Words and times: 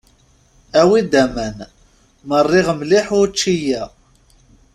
Awi-d 0.79 1.13
aman, 1.23 1.57
merriɣ 2.29 2.67
mliḥ 2.79 3.07
wučči-a. 3.15 3.83